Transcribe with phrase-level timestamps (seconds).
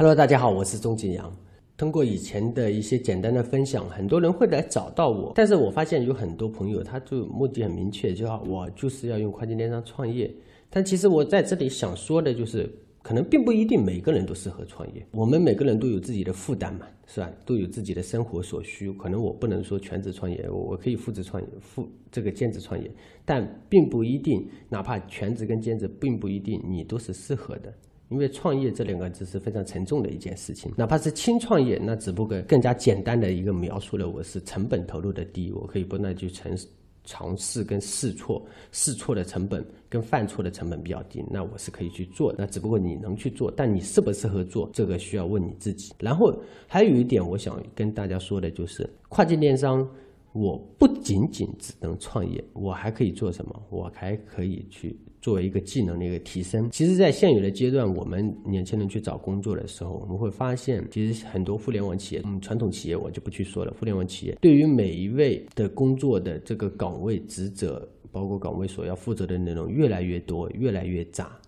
[0.00, 1.30] Hello，大家好，我是钟景阳。
[1.76, 10.34] 通过以前的一些简单的分享，很多人会来找到我，但是我发现有很多朋友，他就目的很明确，就要我就是要用跨境电商创业。
[10.70, 12.66] 但其实我在这里想说的就是。
[13.02, 17.30] 可能并不一定每个人都适合创业，我们每个人都有自己的负担嘛，是吧？
[17.46, 18.92] 都有自己的生活所需。
[18.92, 22.90] 可能我不能说全职创业，我可以复职创业、复这个兼职创业，
[23.24, 27.72] 但并不一定，哪怕全职跟兼职，并不一定你都是适合的。
[28.10, 36.54] 因为创业这两个字是非常沉重的一件事情，哪怕是轻创业，那只不过更加简单的一个描述了我是成本投入的低，我可以不断去承。
[37.02, 38.40] 尝试跟试错，
[38.72, 42.32] 试错的成本跟犯错的成本比较低，那我是可以去做。
[42.36, 45.94] 那只不过你能去做，但你适不适合做，这个需要问你自己。
[45.98, 46.30] 然后
[46.68, 49.88] 还有一点，我想跟大家说的就是，跨境电商。
[50.32, 53.62] 我不仅仅只能创业，我还可以做什么？
[53.68, 56.70] 我还可以去作为一个技能的一个提升。
[56.70, 63.74] 其实，在现有的阶段，我们年轻人去找工作的时候，我们会发现，其实很多互联网企业，嗯，传统企业我就不去说了。
[63.78, 71.39] 互联网企业对于每一位的工作的这个岗位职责，包括岗位所要负责的内容，越来越多，越来越杂。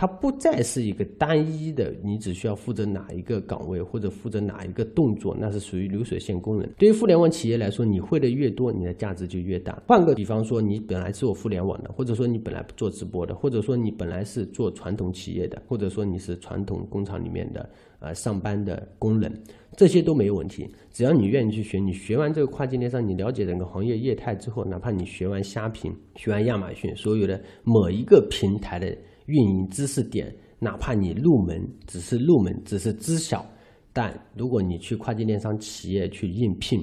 [0.00, 6.72] 它不再是一个单一的，你只需要负责哪一个岗位或者负责哪一个动作，那是属于流水线工人。
[6.78, 9.78] 对于互联网企业来说，你会的越多，你的价值就越大。
[9.86, 19.30] 换个比方说，你本来是做互联网的，或者说你本来做直播的，或者说你本来是做传统企业的，或者说你是传统工厂里面的呃上班的工人，
[19.76, 20.66] 这些都没有问题。
[20.90, 28.96] 只要你愿意去学，你学完这个跨境电商，你了解整个行业业态之后，哪怕你学完虾皮、学完亚马逊，所有的某一个平台的。
[29.26, 33.44] 运营知识点，哪怕你入门只是入门，只是知晓，
[33.92, 36.78] 但如果你去跨境电商企业去应聘，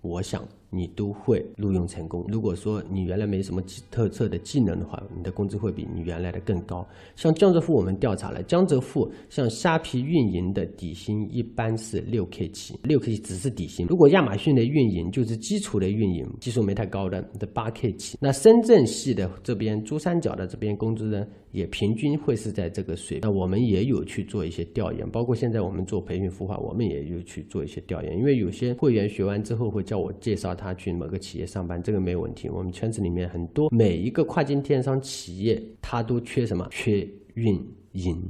[0.00, 0.46] 我想。
[0.70, 2.24] 你都会录用成功。
[2.28, 6.86] 如果说你原来没什么特色的技能的话，你的工资会比你原来的更高。
[7.14, 13.86] 像江浙沪，我们调查了，江浙沪像虾皮运营的底薪一般是六 K 起，六 K 只是底薪。
[13.88, 18.18] 如果亚马逊的运营就是基础的运营，技术没太高的，的八 K 起。
[18.20, 30.55] 那深圳系的这边，珠三角的这边工资呢，也平均会是在这个水那我们也有去做一些调研，包括现在我们做培训孵化，我们也有去做一些调研，因为有些会员学完之后会叫我介绍。
[30.56, 32.48] 他去某个企业上班，这个没有问题。
[32.48, 36.66] 我们圈子里面很多，每一个跨境电商企业，它都缺什么？
[36.70, 37.54] 缺运
[37.92, 38.20] 营。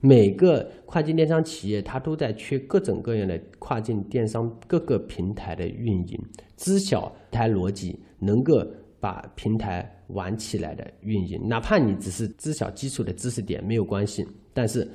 [0.00, 6.18] 每个跨境电商企业，它都在缺各种各样的跨境电商各个平台的运营，
[6.56, 8.66] 知晓平台逻辑，能够
[8.98, 11.46] 把平台玩起来的运营。
[11.46, 14.26] 哪怕你只是知晓基础的知识点，没有关系。
[14.52, 14.88] 但是。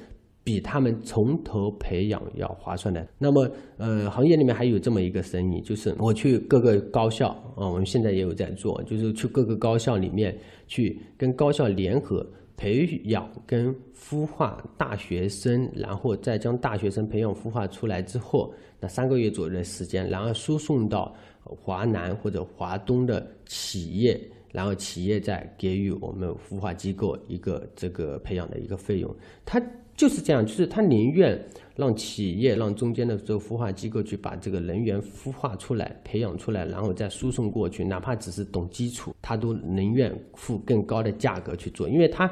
[0.44, 3.07] 比他们从头培养要划算的。
[3.19, 3.47] 那么，
[3.78, 10.35] 呃，行业里面还有这么一个生意，就是我去各个高校啊，我们现在也有在做，就是去各个高校里面
[10.68, 12.25] 去跟高校联合
[12.57, 21.13] 培养跟孵化大学生，然后再将大学生培养孵化出来之后，那三个月左右的时间，然后输送到
[21.46, 24.19] 华南或者华东的企业，
[24.52, 29.16] 然后企业再给予我们孵化机构一个这个培养的一个费用，
[29.46, 29.62] 它。
[29.96, 31.40] 就是这样，就是他宁愿
[31.75, 42.31] 让企业、让中间的这个孵化机构去把这个人员孵化出来、培养出来，然后再输送过去，哪怕只是懂基础，他都宁愿付更高的价格去做，因为他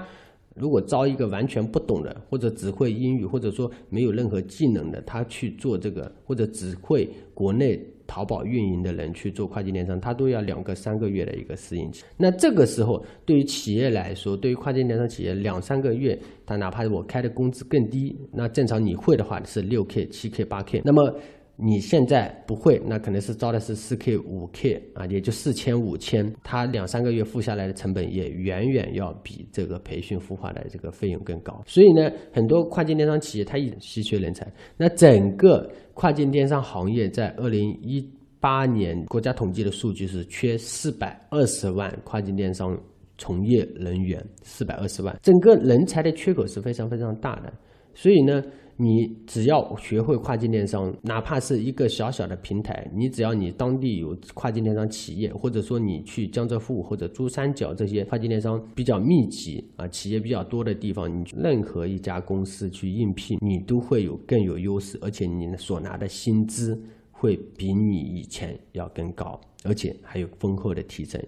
[0.55, 7.79] 如果招一个完全不懂的，或者只会英语，或者说没有任何技能的，他去做这个，或者只会国内。
[8.11, 12.03] 淘宝运营的人去做跨境电商，他都要两个三个月的一个适应期。
[12.17, 21.13] 那这个时候，对于企业来说，对于跨境电商企业，两三个月，他哪怕我开的工资更低，那正常你会的话是六 K、七 K、八 K，那么。
[21.61, 31.61] 你现在不会，那可能是招的是四 K、五 K 啊，也就四千、五千，他两三个月付下来的成本也远远要比这个培训孵化的这个费用更高。
[31.67, 34.49] 所以呢，很多跨境电商企业它也稀缺人才。
[34.77, 38.09] 那整个跨境电商行业在二零一
[38.39, 42.79] 八年国家统计的数据是缺四百二十万跨境电商
[43.17, 47.51] 从业人员，四百二十万，整个人才的缺口是非常非常大的。
[47.93, 48.41] 所以呢。
[48.81, 66.81] 你只要学会跨境电商，哪怕是一个小小的平台，你只要你当地有跨境电商企业，或者说你去江浙沪或者珠三角这些跨境电商比较密集啊，企业比较多的地方，你任何一家公司去应聘，你都会有更有优势，而且你所拿的薪资
[67.11, 71.21] 会比你以前要更高，而且还有丰厚的提成。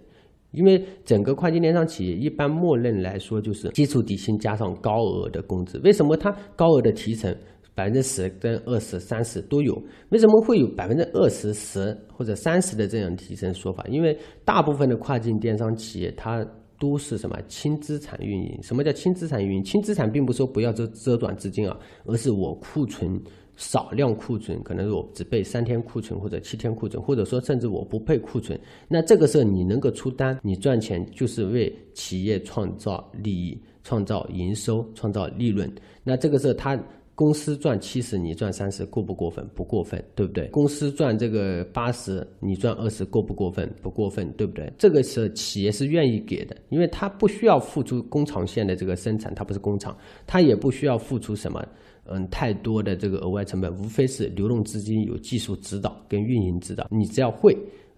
[0.52, 5.80] 因为整个跨境电商企业一般默认来说就是基础底薪加上高额的工资。
[5.84, 7.36] 为什么它高额的提成
[7.74, 9.74] 百分之十跟二十三十都有？
[10.10, 13.86] 为什么会有百分之二十十或者三十的这样提成说法？
[13.90, 16.46] 因为大部分的跨境电商企业它
[16.78, 18.60] 都是什么轻资产运营？
[18.62, 19.64] 什么叫轻资产运营？
[19.64, 23.18] 轻资产并不是说不要遮遮短资金啊，而是我库存
[23.58, 28.60] 少量库存，可能我只备三天库存或者七天库存，或者说甚至我不配库存。
[28.88, 35.72] 那这个时候你能够出单，你赚钱就是为企业创造利益、创造营收、创造利润。
[36.04, 36.82] 那这个时候他。
[37.22, 39.48] 公司赚七十，你赚三十，过不过分？
[39.54, 40.48] 不过分，对不对？
[40.48, 43.72] 公司赚这个八十，你赚二十，过不过分？
[43.80, 44.74] 不过分，对不对？
[44.76, 49.96] 这个是企业是愿意给的，因为他不需要付出工厂线的这个生产，它不是工厂，
[50.26, 51.64] 它也不需要付出什么，
[52.06, 57.56] 嗯，太多的这个额外成本，无非是流动资金有技术指导跟运营指导，你只要会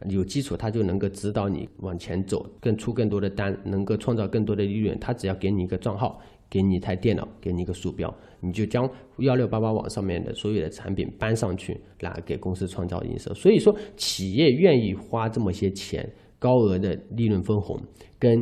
[0.10, 6.20] 有基础，他就能够指导你往前走，更出更多的单，能够创造更多的利润，他只要给你一个账号。
[6.50, 13.34] 给你一台电脑，给你一个鼠标，你就将幺六八八网上面的所有的产品搬上去，来给公司创造营收。
[13.34, 16.08] 所以说，企业愿意花这么些钱，
[16.38, 17.82] 高额的利润分红，
[18.20, 18.40] 跟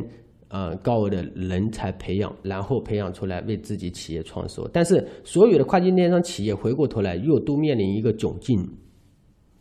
[0.48, 4.68] 呃高额的人才培养，然后培养出来为自己企业创收。
[4.74, 8.62] 但是，所有的跨境电商企业回过头来又都面临一个窘境，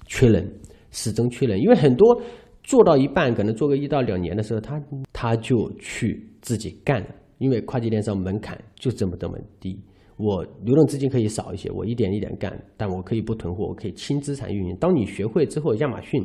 [0.07, 0.45] 缺人，
[0.91, 2.21] 始终缺人，因为很多
[2.63, 7.07] 做到一半，可能做个一到两年的时候，他他就去自己干了。
[7.39, 9.75] 因为跨境电商门槛就这么这么低，
[10.15, 14.77] 我流动资金可以少一些，我一点一点干，但我可以不囤货，我可以轻资产运营。
[14.77, 16.23] 当你学会之后，亚马逊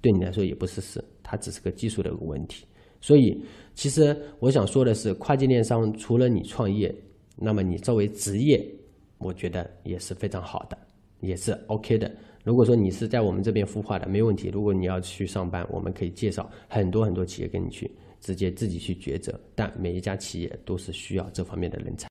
[0.00, 2.64] 对你来说也不是事，它只是个技术的问题。
[3.02, 3.38] 所以，
[3.74, 6.90] 其实我想说的是，跨境电商除了你创业，
[7.36, 8.66] 那么你作为职业，
[9.18, 10.78] 我觉得也是非常好的，
[11.26, 12.10] 也是 OK 的。
[12.42, 14.50] 如果说你是在我们这边孵化的，没问题。
[14.52, 17.90] 如果你要去上班，我们可以介绍很多很多企业跟你去。
[18.20, 22.02] 直接自己去抉择，但每一家企业都是需要这方面的人才。